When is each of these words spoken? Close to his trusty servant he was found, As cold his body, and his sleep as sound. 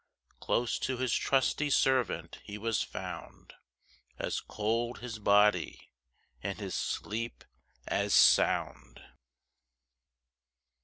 Close 0.39 0.79
to 0.79 0.97
his 0.97 1.13
trusty 1.13 1.69
servant 1.69 2.39
he 2.43 2.57
was 2.57 2.81
found, 2.81 3.53
As 4.17 4.39
cold 4.41 4.97
his 4.97 5.19
body, 5.19 5.91
and 6.41 6.57
his 6.59 6.73
sleep 6.73 7.43
as 7.87 8.11
sound. 8.11 9.03